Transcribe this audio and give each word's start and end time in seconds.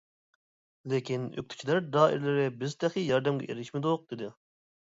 لېكىن 0.93 1.27
ئۆكتىچىلەر 1.41 1.83
دائىرىلىرى 1.97 2.47
بىز 2.65 2.75
تېخى 2.87 3.07
ياردەمگە 3.11 3.53
ئېرىشمىدۇق 3.53 4.11
دېدى. 4.13 4.35